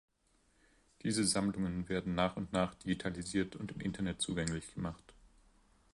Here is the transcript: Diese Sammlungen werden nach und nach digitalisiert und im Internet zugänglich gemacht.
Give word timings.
Diese 1.03 1.23
Sammlungen 1.25 1.87
werden 1.87 2.15
nach 2.15 2.35
und 2.35 2.51
nach 2.53 2.73
digitalisiert 2.73 3.55
und 3.55 3.71
im 3.73 3.81
Internet 3.81 4.19
zugänglich 4.19 4.73
gemacht. 4.73 5.13